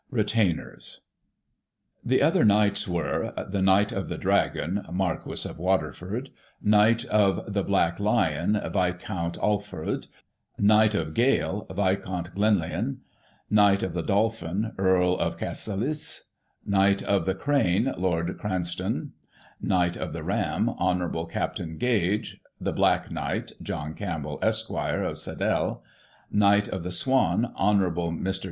[0.09, 1.01] Retainers"
[2.11, 7.61] The Other Knights were:— The Knight of the Dragon, Marquis of Waterford; Knight of the
[7.63, 10.07] Black Lion, Viscount Alford;
[10.57, 12.97] Knight of Gael, Viscount Glen LYON;
[13.51, 16.29] Knight of the Dolphin, Earl OF CasSILIS;
[16.65, 19.11] Knight of the Crane, Lord Cranstoun;
[19.61, 21.27] Knight of the Ram, Hon.
[21.27, 21.61] Capt.
[21.77, 25.83] Gage; The Black Knight, JOHN CAMPBELL, ESQ., of Saddell;
[26.31, 27.77] Knight of the Swan, HON.
[27.79, 28.39] Mr.